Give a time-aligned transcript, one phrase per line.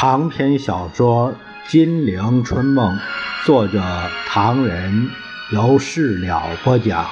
[0.00, 1.32] 长篇小说
[1.68, 2.96] 《金陵春梦》，
[3.44, 3.82] 作者
[4.28, 5.10] 唐人，
[5.50, 7.04] 由事了播讲。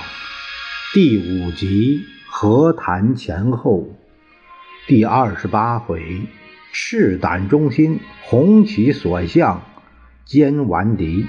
[0.95, 3.89] 第五集和谈前后，
[4.87, 6.01] 第二十八回，
[6.73, 9.63] 赤胆忠心，红旗所向，
[10.25, 11.27] 奸顽敌。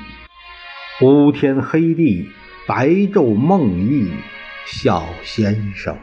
[1.02, 2.30] 乌天黑地，
[2.68, 4.12] 白昼梦呓，
[4.68, 5.98] 小先生。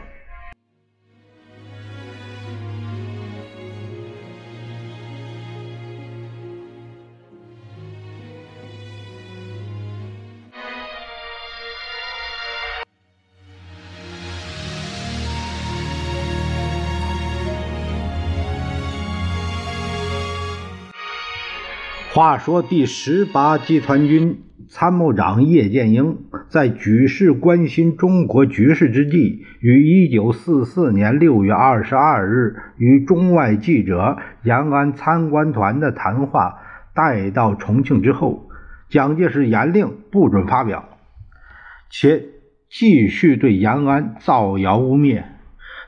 [22.15, 36.59] 话说第十八集团军参谋长叶剑英在举世关心中国局势之际，于一九四四年六月二十二日与中外记者延安参观团的谈话
[36.93, 38.47] 带到重庆之后，
[38.87, 40.87] 蒋介石严令不准发表，
[41.89, 42.23] 且
[42.69, 45.34] 继续对延安造谣污蔑。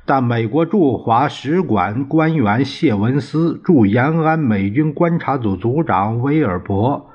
[0.07, 7.11] 但美国驻华使馆官员谢文思、驻延安美军观察组组长威尔伯、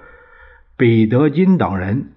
[0.77, 2.13] 彼得金等人，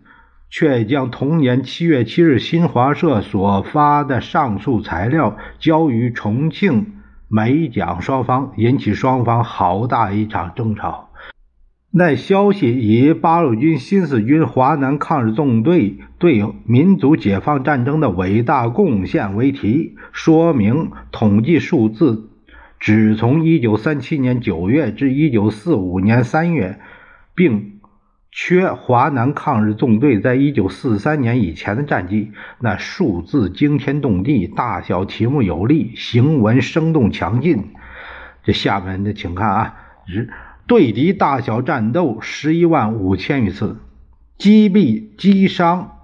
[0.49, 6.95] 却将同年七月七日新华社所发的上述材料交于重庆
[7.29, 11.04] 美蒋双方，引起双方好大一场争吵。
[11.97, 22.31] 那消息以八路军新四军华南抗日纵队对民族解放战争的伟大贡献为题，说明统计数字
[22.81, 26.81] 只从1937年9月至1945年3月，
[27.33, 27.79] 并
[28.29, 32.33] 缺华南抗日纵队在1943年以前的战绩。
[32.59, 37.69] 那数字惊天动地，大小题目有力，行文生动强劲。
[38.43, 39.75] 这下面的请看啊，
[40.07, 40.29] 是。
[40.67, 43.77] 对敌大小战斗十一万五千余次，
[44.37, 45.99] 击毙击伤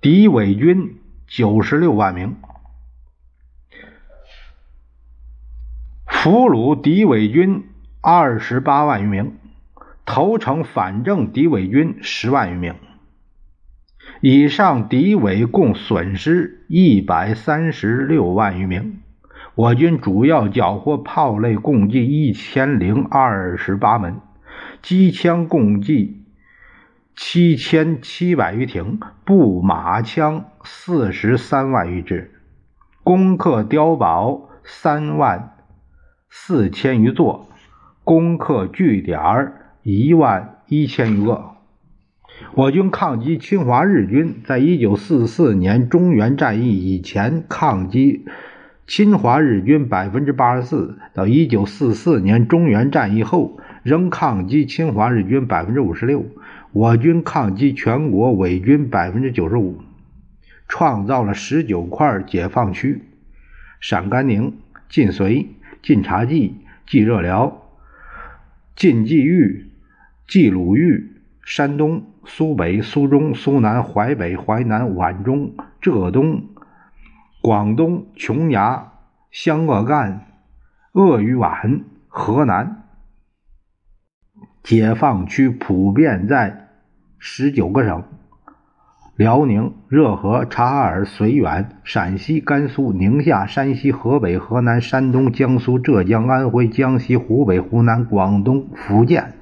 [0.00, 2.36] 敌伪军九十六万名，
[6.06, 7.64] 俘虏敌伪军
[8.00, 9.36] 二十八万余名，
[10.04, 12.76] 投诚反正敌伪军十万余名。
[14.20, 19.02] 以上敌伪共损失一百三十六万余名。
[19.56, 24.20] 我军主要缴获炮类共计一千零二十八门，
[24.82, 26.26] 机枪共计
[27.14, 32.32] 七千七百余挺，步马枪四十三万余支，
[33.02, 35.54] 攻克碉堡三万
[36.28, 37.48] 四千余座，
[38.04, 41.52] 攻克据点一万一千余个。
[42.54, 48.26] 我军抗击侵华日军，在一九四四年中原战役以前抗击。
[48.86, 56.24] 侵华日军百分之八十四，到一九四四年中原战役后，仍抗击侵华日军百分之五十六。
[56.72, 59.80] 我军抗击全国伪军百分之九十五，
[60.68, 63.02] 创造了十九块解放区：
[63.80, 64.56] 陕甘宁、
[64.88, 65.46] 晋绥、
[65.82, 66.54] 晋察冀、
[66.86, 67.66] 冀热辽、
[68.76, 69.66] 晋冀豫、
[70.28, 71.10] 冀鲁豫、
[71.42, 76.44] 山东、苏北、苏中、苏南、淮北、淮南、皖中、浙东。
[77.46, 78.90] 广东琼崖、
[79.30, 80.26] 湘鄂赣、
[80.90, 82.82] 鄂豫皖、河南
[84.64, 86.70] 解放区普遍在
[87.20, 88.02] 十九个省：
[89.14, 99.34] 辽宁、热河、察哈尔、绥远、陕西、甘肃、宁夏、山西、河北、河南、山东、江苏、浙江、安徽、江西、湖北、湖南、广东、福建。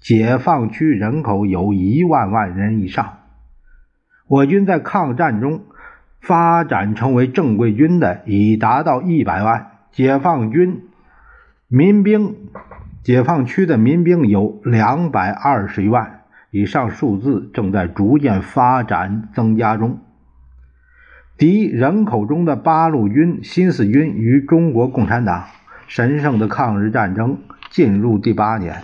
[0.00, 3.18] 解放区人口有一万万人以上。
[4.26, 5.64] 我军在抗战中。
[6.20, 10.82] 发展成为正规军的已达到一百万，解放军
[11.66, 12.36] 民兵，
[13.02, 19.98] 解放区的民兵有两百二十万，以上数字正在逐渐发展增加中。
[21.38, 25.46] 敌人口中的八路军、新四军与中国共产党
[25.88, 27.38] 神圣的抗日战争
[27.70, 28.82] 进入第八年。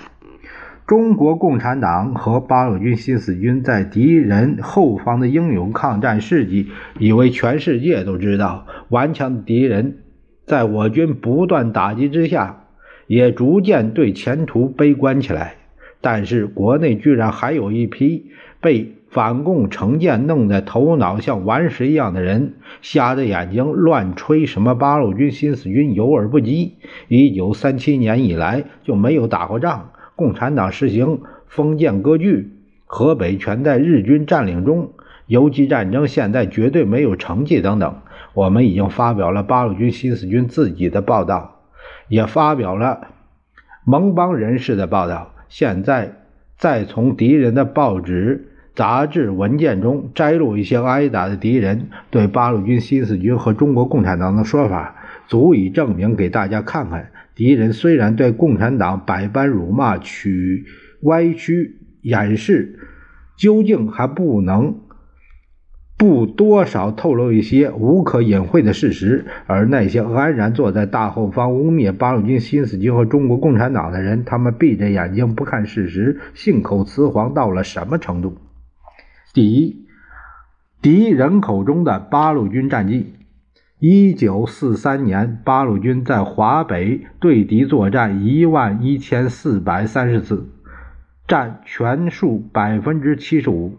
[0.87, 6.69] 中国共产党和八路军新四军在敌人后方的英勇抗战事迹，
[7.01, 8.69] 以为全世界都知道。
[8.89, 9.99] 顽强的敌人
[10.45, 12.67] 在我军不断打击之下，
[13.09, 15.57] 也逐渐对前途悲观起来。
[16.01, 18.31] 但是国内居然还有一批
[18.61, 26.75] 被反共成见弄得头脑像顽石一样的人，瞎着眼睛乱吹什么八路军新四军有而不击。
[27.09, 29.91] 一九三七年以来就没有打过仗。
[30.17, 32.51] 共产党实行封建割据，
[32.87, 34.91] 河北全在日军占领中，
[35.27, 37.95] 游击战争现在绝对没有成绩等等。
[38.33, 41.61] 我们已经发表了八路军新四军自己的报道，
[42.09, 43.09] 也发表了
[43.85, 45.33] 盟邦人士的报道。
[45.49, 46.13] 现在
[46.59, 54.97] 再从敌人的报纸、杂志、文件中摘录一些挨打的敌人对八路军新四军和中国共产党的说法，
[55.29, 60.65] 足以证明给大家看看：敌人虽然对共产党百般辱骂、曲
[61.03, 62.81] 歪曲掩饰，
[63.37, 64.81] 究竟还不能。
[65.99, 78.37] 不多少透露一些无可隐晦的事实，而那些安然坐在大后方污蔑八路军新四军和中国共产党的人，他们闭着眼睛不看事实，信口雌黄到了什么程度？
[79.33, 79.87] 第一，
[80.83, 83.15] 敌人口中的八路军战绩：
[83.89, 90.49] 一九四三年，八路军在华北对敌作战一万一千四百三十次，
[91.29, 93.79] 占全数百分之七十五。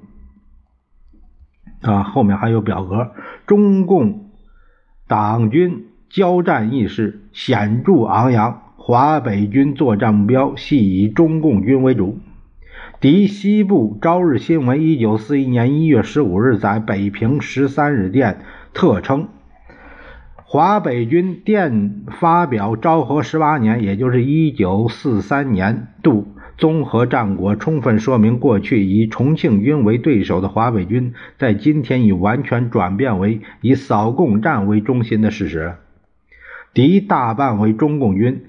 [1.81, 3.11] 啊，后面还有表格。
[3.45, 4.31] 中共
[5.09, 12.17] 党军交战意识显著昂扬，华北军作战目标系以中共军为主。
[13.01, 18.39] 敌西部朝日新闻一九四一年一月十五日在北平十三日电
[18.73, 19.27] 特称，
[20.49, 26.29] 华北军电发表昭和十八年，也就是一九四三年度。
[26.57, 35.75] 综合战果充分说明，过去以重庆军为对手的华北军，在今天已完全转变为以扫共战为中心的事实。
[36.73, 38.45] 敌大半为中共军，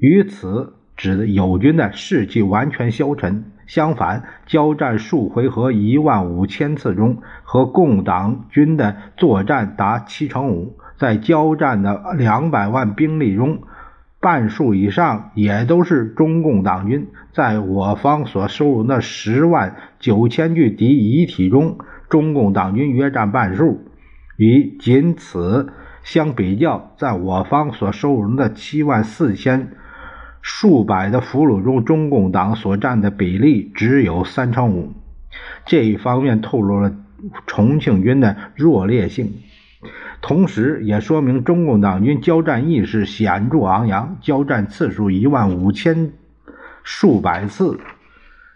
[0.00, 3.44] 与此指的友军的士气完全消沉。
[3.68, 10.76] 相反，交战数回合一万五千次中，和共党军的作战达七成五。
[10.98, 13.62] 在交战的两百万兵力中，
[14.20, 21.78] 半数以上也都是中共党军，在我方所收容的十万九千具敌遗体中，
[22.08, 23.84] 中共党军约占半数。
[24.36, 25.72] 与仅此
[26.02, 29.72] 相比较，在我方所收容的七万四千
[30.42, 34.92] 数百的俘虏中，中共党所占的比例只有三成五。
[35.64, 36.94] 这一方面透露了
[37.46, 39.32] 重庆军的弱劣性。
[40.20, 46.12] 同时，也说明中共党军交战意识显著昂扬，交战次数一万五千
[46.82, 47.78] 数百次，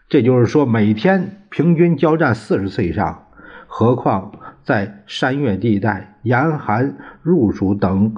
[0.08, 3.26] 这就是说每天平均交战四十次以上。
[3.66, 4.32] 何况
[4.64, 8.14] 在山岳地带、严寒入暑等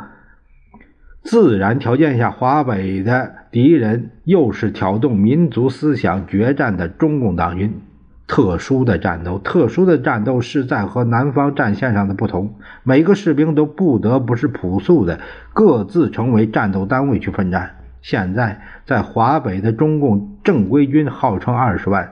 [1.22, 7.80] 自然条件下，华北的敌人又是挑动民族思想决战的中共党军。
[8.26, 12.54] 特殊的战斗，特殊的战斗是在和南方战线上的不同。
[12.82, 15.20] 每个士兵都不得不是朴素的，
[15.52, 17.76] 各自成为战斗单位去奋战。
[18.00, 22.10] 现在在华北的中共正规军号称二十万，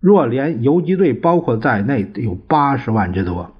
[0.00, 3.53] 若连游击队包括在内，有八十万之多。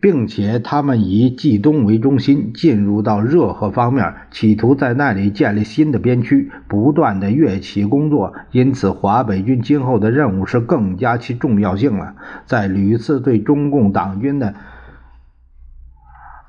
[0.00, 8.34] 并且他们以冀东为中心，进入到热河方面，企图在那里建立新的边区，不断的越起工作。
[8.52, 12.14] 因此，华北军今后的任务是更加其重要性了。
[12.44, 14.54] 在屡次对中共党军的。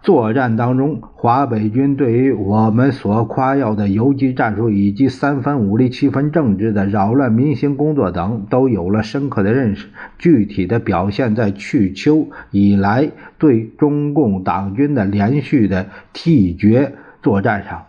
[0.07, 9.87] 作战当中，华北军对于我们所夸耀的游击战术以及三分武力、七分政治的扰乱民心工作等，都有了深刻的认识。
[10.17, 17.83] 具体的表现在去秋以来对中共党军的连续的替绝作战上。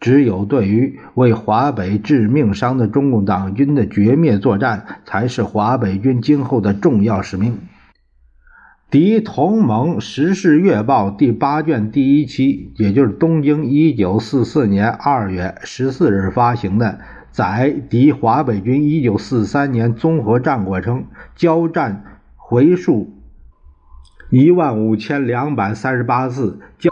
[0.00, 7.56] 只有对于为华北致命伤的中共党军的绝灭作战，才是华北军今后的重要使命。
[8.92, 22.04] 敌同盟时事月报第八卷第一期，也就是东京一九四四年二月十四日发行的，载敌华北军一九四三年综合战果称，交战
[22.36, 23.14] 回数
[24.28, 26.90] 一万五千两百三十八次，交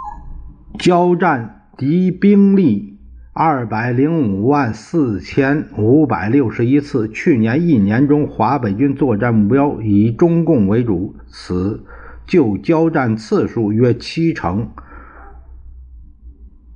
[0.79, 2.99] 交战敌兵力
[3.43, 7.09] 二百零五万四千五百六十一次。
[7.09, 11.83] 去年一年中，华北军作战目标以中共为主，此。
[12.27, 14.69] 就交战次数约七成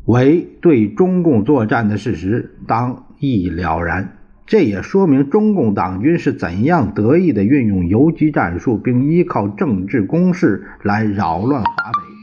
[0.07, 4.17] 为对中共作战的事实，当一了然。
[4.47, 12.14] 这也说明中共党军是怎样得意地运用游击战术，并依靠政治攻势来扰乱华北。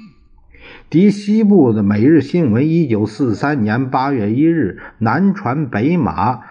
[0.92, 6.42] 敌西部的《每日新闻》一九四三年八月一日南传北马，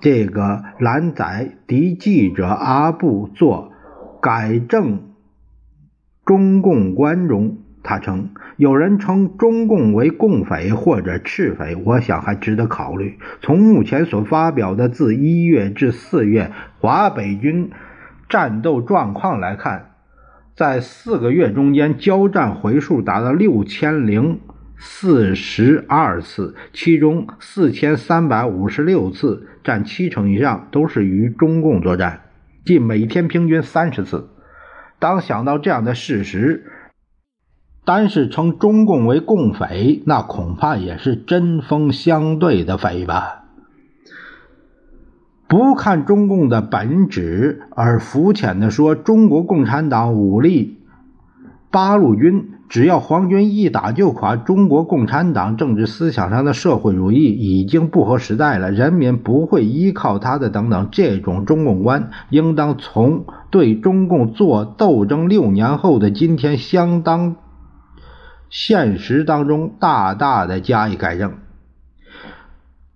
[0.00, 3.72] 这个蓝载敌记者阿布做
[4.22, 5.10] 改正。
[6.24, 13.18] 中共官中，他称有人称中共为共匪或者赤匪，我想还值得考虑。
[13.42, 17.70] 从目前所发表的自一月至四月华北军
[18.30, 19.87] 战斗状况来看，
[20.58, 24.40] 在四个月中间交战回数达到六千零
[24.76, 32.22] 四十二次，其中四千三百五十六次，占七成以上，都是与中共作战，
[32.64, 34.30] 即每天平均三十次。
[34.98, 36.64] 当想到这样的事实，
[37.84, 43.37] 单是称中共为共匪，那恐怕也是针锋相对的匪吧。
[45.48, 50.78] 不看中共的本质，而肤浅的说中国共产党武力
[51.70, 52.50] 八路军。
[52.68, 67.36] 只要皇军一打就垮，中国共产党政治思想上的社会主义已经不合时代了，人民不会依靠他的等等，这种中共观，应当从对中共做斗争六年后的今天相当
[68.50, 71.32] 现实当中大大的加以改正。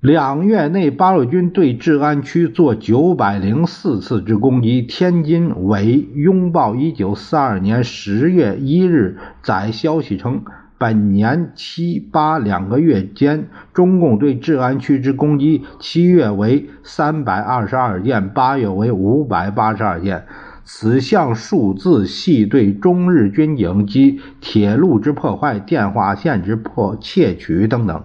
[0.02, 4.82] 两月内，八路军对治安区做九百零四次之攻击。
[4.82, 10.42] 天津为拥抱一九四二年十月一日载消息称，
[10.76, 20.24] 本年七八两个月间，中共对治安区之攻击，七月为三百二十二件，八月为五百八十二件。
[20.64, 28.02] 此项数字系对中日军警及铁路之破坏、电话线之破窃取等等。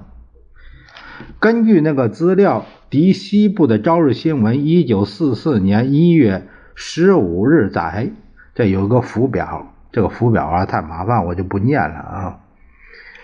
[1.39, 8.09] 根据那个资料，敌西部的《朝日新闻》一九四四年一月十五日载，
[8.55, 12.39] 这有个附表，这个附表啊太麻烦，我就不念了啊。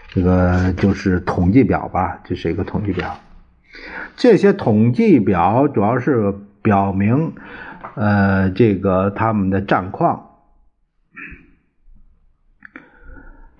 [0.10, 3.16] 这个就是统计表吧，这是一个统计表。
[4.16, 7.34] 这些统计表主要是表明，
[7.96, 10.33] 呃，这个他们的战况。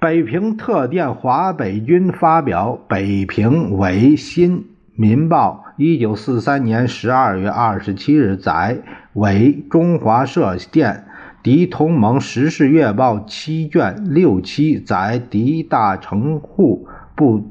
[0.04, 8.80] 北平特电华北军发表《北平卫新民报》，一九四三年十二月二十七日载，
[9.14, 11.06] 为中华社电
[11.42, 17.50] 敌同盟时事月报七卷六期载敌大城户部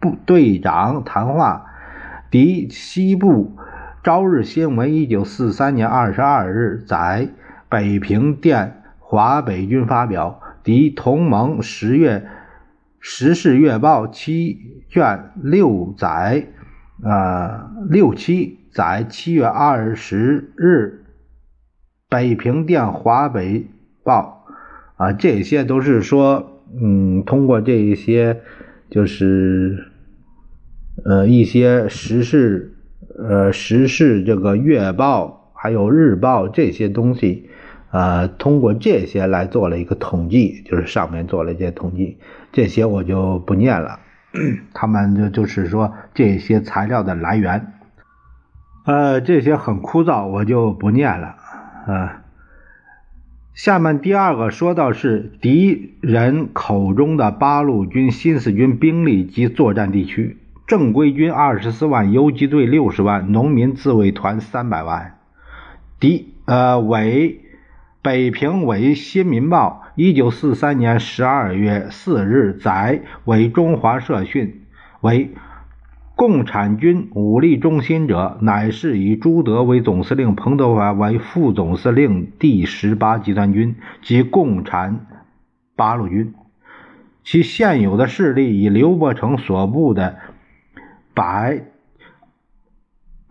[0.00, 1.66] 部队长谈话。
[2.30, 3.54] 敌西部
[4.02, 7.28] 朝日新闻一九四三年二十二日载，
[7.68, 10.40] 北平电华北军发表。
[10.64, 12.26] 敌同盟十月
[12.98, 16.46] 时事月报七卷六载，
[17.02, 21.04] 呃六七载七月二十日，
[22.08, 23.66] 北平电华北
[24.02, 24.46] 报，
[24.96, 28.40] 啊，这些都是说，嗯，通过这一些，
[28.88, 29.92] 就是
[31.04, 32.74] 呃一些时事，
[33.18, 37.50] 呃时事这个月报还有日报这些东西。
[37.94, 42.18] 呃，通过这些来做了一个统计，就是上面做了一些统计，
[42.50, 44.00] 这些我就不念了。
[44.74, 47.72] 他们就就是说这些材料的来源，
[48.84, 51.36] 呃，这些很枯燥，我就不念了。
[51.86, 52.24] 啊，
[53.54, 65.16] 下面第二个说到是敌人口中的八路军新四军兵力及作战地区：正规军二十四万，游击队六十万，农民自卫团三百万。
[66.00, 67.42] 敌呃伪。
[68.04, 74.66] 北平为新民报，一九四三年十二月四日载，为中华社讯，
[75.00, 75.30] 为
[76.14, 85.06] 共产军武力中心者，乃是以朱德为总司令，彭德怀为副总司令第十八集团军及共产
[85.74, 86.34] 八路军。
[87.24, 90.18] 其现有的势力以刘伯承所部的
[91.14, 91.64] 百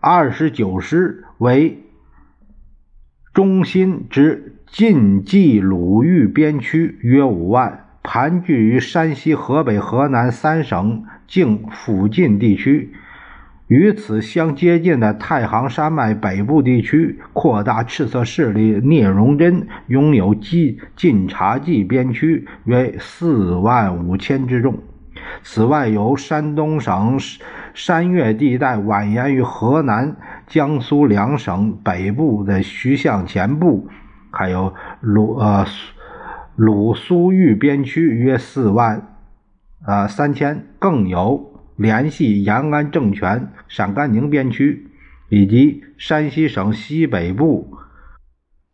[0.00, 1.78] 二十九师为
[3.32, 4.53] 中心之。
[4.66, 12.92] 晋冀鲁豫边区约五万，盘踞于山西、河北、河南三省境附近地区。
[13.68, 24.76] 与此相接近的太行山脉北部地区，扩大赤色势力聂荣臻拥有晋晋察冀边区约四万五千之众。
[25.42, 27.18] 此外，由山东省
[27.72, 30.16] 山岳地带蜿蜒于河南、
[30.46, 33.88] 江苏两省北部的徐向前部。
[34.34, 35.64] 还有鲁呃
[36.56, 39.16] 鲁苏豫边区约四万
[39.86, 44.90] 呃三千，更有联系延安政权陕甘宁边区
[45.28, 47.76] 以及山西省西北部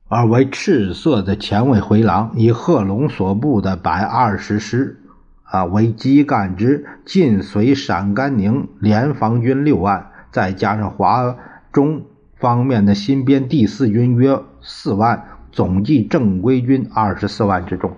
[0.09, 5.01] 而为赤色的前卫回廊，以贺龙所部的百二十师
[5.45, 11.37] 啊为基干之晋绥陕甘宁联防军六万，再加上华
[11.73, 12.05] 中
[12.37, 15.30] 方面的新编第四军约四万。
[15.53, 17.93] 总计正规军二十四万之众，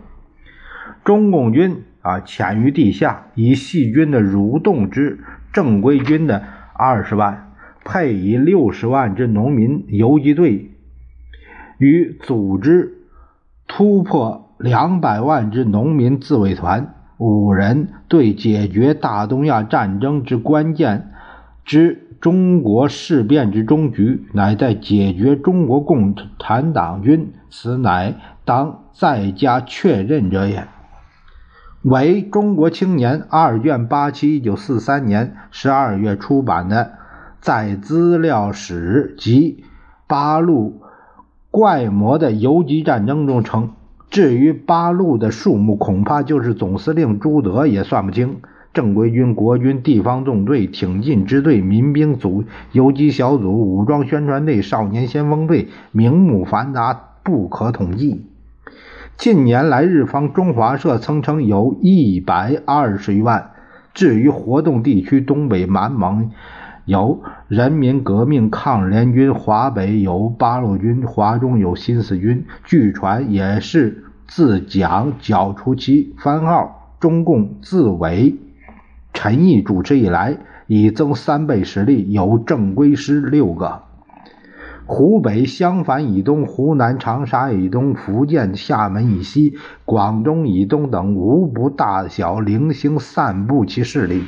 [1.05, 5.21] 中共军啊潜于地下，以细菌的蠕动之
[5.53, 6.43] 正规军的
[6.75, 7.53] 二十万，
[7.85, 10.71] 配以六十万之农民游击队，
[11.79, 12.95] 与组织
[13.67, 21.13] 突破两百万之农民自卫团，五人对解决大东亚战争之关键
[21.65, 28.15] 之中国事变之终局，乃在解决中国共产党军，此乃
[28.45, 30.69] 当再加确认者也。
[31.83, 36.93] 为中国青年二卷八期，一九四三年十二月出版的
[37.41, 39.65] 在资料史及
[40.07, 40.81] 八路
[41.51, 43.71] 怪魔的游击战争中称。
[44.11, 48.43] 至于八路的数目，恐怕就是总司令朱德也算不清。
[48.75, 58.27] 正规军、国军、地方纵队、挺进支队、民兵组、游击小组、武装宣传队、少年先锋队，名目繁杂，不可统计。
[59.19, 63.51] 近年来，日方中华社曾称有一百二十余万。
[63.95, 66.31] 至于活动地区，东北满蒙。
[66.87, 72.47] 有人民革命抗日联军，华北有八路军，华中有新四军。
[72.65, 78.35] 据传也是自蒋剿除其番号，中共自委
[79.13, 83.83] 陈毅主持以来，已增三倍实力，有正规师六个。
[84.85, 89.55] 湖北襄樊以东、湖南长沙以东、福建厦门以西、
[89.85, 94.25] 广东以东等，无不大小零星散布其势力。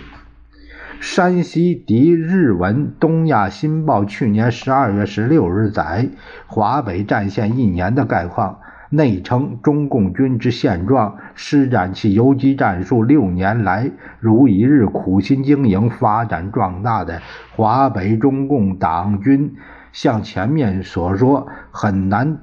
[1.00, 6.08] 山西敌日文东亚新报去年十二月十六日载
[6.46, 8.60] 华北战线一年的概况，
[8.94, 17.20] 内称中共军之现状，施展其游击战术六年来如一日苦心经营、发展壮大的
[17.56, 19.56] 华北中共党军，
[19.92, 22.38] 像前面所说，很难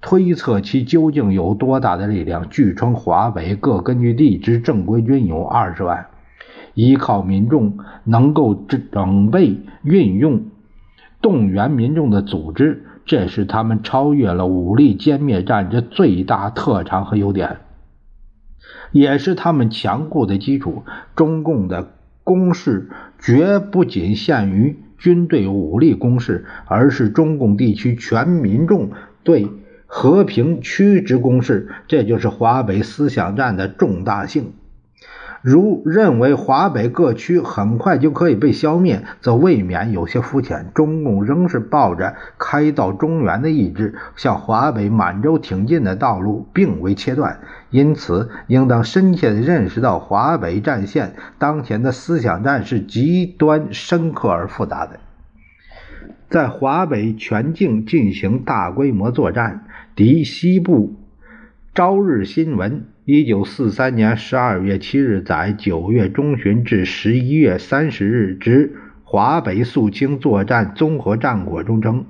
[0.00, 2.48] 推测其究竟有多大的力量。
[2.48, 6.06] 据称，华北各根据地之正规军有二十万。
[6.74, 8.54] 依靠民众能够
[8.92, 10.44] 整备、运用、
[11.22, 17.58] 动员民众的组织，这是他们超越了武力歼灭战之最大特长和优点，
[18.90, 20.82] 也是他们强固的基础。
[21.14, 21.92] 中共的
[22.24, 28.90] 攻势绝不仅限于军队武力攻势，而是中共地区全民众
[29.22, 29.48] 对
[29.86, 31.68] 和平区之攻势。
[31.86, 34.52] 这就是华北思想战的重大性。
[35.46, 40.72] 如认为华北各区很快就可以被消灭，则未免有些肤浅。
[40.74, 47.38] 中共仍是抱着开到中原的意志，向华北、满洲挺进的道路并未切断。
[47.70, 54.98] 因此，应当深切地认识到，华北战线当前的思想战是极端深刻而复杂的。
[56.28, 60.96] 在华北全境进行大规模作战，敌西部
[61.72, 62.86] 朝日新闻。
[63.08, 72.06] 一九四三年十二月七日在九月中旬至十一月三十日之华北肃清作战综合战果中称，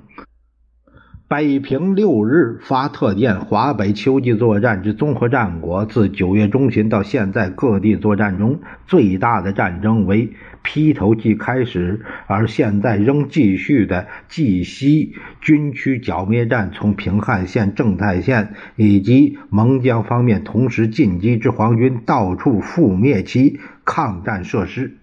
[1.29, 10.31] 北平六日发特电，华北秋季作战之综合战果，自九月中旬到现在各地作战中最大的战争为。
[10.63, 24.97] 劈头即开始，而现在仍继续的冀西军区剿灭战，从平汉线、正太线以及蒙江方面同时进击之皇军，到处覆灭其抗战设施。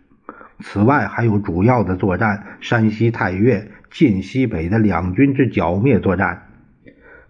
[0.61, 6.49] 此外，还有主要的作战：山西太岳、晋西北的两军之剿灭作战，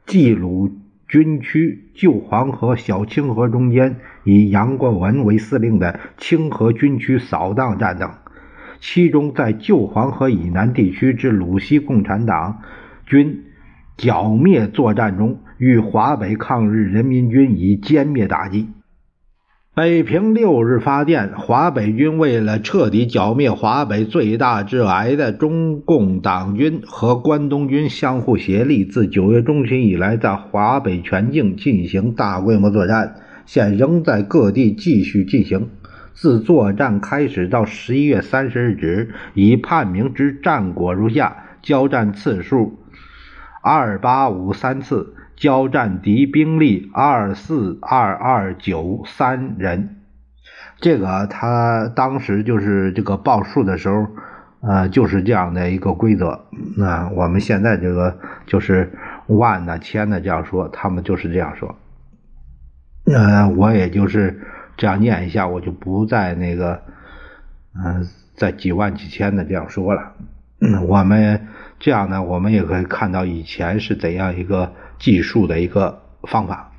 [0.06, 0.72] 冀鲁
[1.06, 8.10] 军区旧黄河、小清河中间以杨国文为司令的清河军区扫荡战等。
[8.80, 12.62] 其中，在旧黄河以南地区之鲁西共产党
[13.04, 13.44] 军
[13.98, 18.70] 剿灭作战中，与华北抗日人民军以歼灭打击。
[19.76, 35.68] 北平六日发电：华北军为了彻底剿灭华北最大致癌的中共党军和关东军相互协力，自九月中旬以来，在华北全境进行大规模作战，现仍在各地继续进行。
[36.12, 42.78] 自作战开始到十一月三十日止，已判明之战果如下：交战次数
[43.60, 49.96] 二八五三次，交战敌兵力二四二二九三人。
[50.80, 54.06] 这个他当时就是这个报数的时候，
[54.60, 56.46] 呃，就是这样的一个规则。
[56.76, 58.92] 那我们现在这个就是
[59.26, 61.76] 万呢、千呢这样说，他们就是这样说。
[63.06, 64.40] 呃，我也就是。
[64.76, 66.82] 这样念一下，我就不再那个，
[67.76, 70.14] 嗯，在几万几千的这样说了。
[70.88, 71.46] 我们
[71.78, 76.72] 这样呢，我们也可以看到以前是怎样一个计数的一个方法。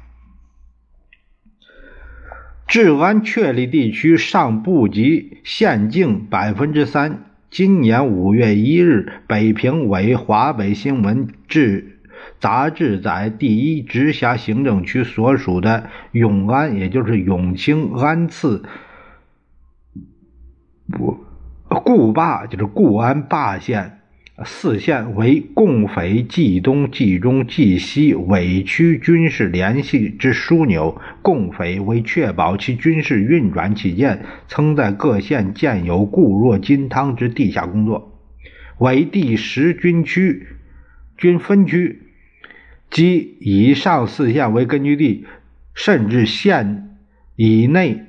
[2.68, 7.26] 治安确立地区尚不及县境百分之三。
[7.52, 12.00] 今年五月一日，北平为华北新闻志
[12.40, 18.66] 杂志在第一直辖行政区所属的永安，也就是永清、安次、
[20.92, 21.24] 不
[21.70, 24.02] 固坝，就是固安坝县
[24.44, 31.00] 四县为共匪冀东、冀中、冀西委区军事联系之枢纽。
[31.22, 38.20] 共匪为确保其军事运转起见，曾在各县建有固若金汤之地下工作，
[38.78, 40.48] 为第十军区
[41.18, 42.02] 军分区。
[42.92, 45.26] 即以上四县为根据地，
[45.74, 46.98] 甚至县
[47.38, 48.04] 以内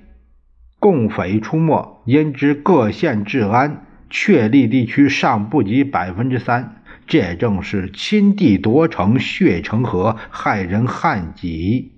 [0.81, 6.83] 共匪出没，因之各县治安确立地区尚不及百分之三。
[7.07, 11.93] 这正是亲帝夺城，血成河，害人害己，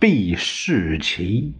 [0.00, 1.54] 必弑其。